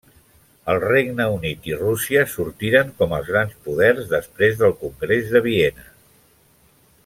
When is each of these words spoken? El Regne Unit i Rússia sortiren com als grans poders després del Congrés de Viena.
El 0.71 0.77
Regne 0.83 1.27
Unit 1.33 1.67
i 1.71 1.75
Rússia 1.81 2.23
sortiren 2.31 2.89
com 3.01 3.13
als 3.19 3.29
grans 3.35 3.53
poders 3.69 4.11
després 4.15 4.59
del 4.63 4.75
Congrés 4.83 5.31
de 5.37 5.45
Viena. 5.51 5.87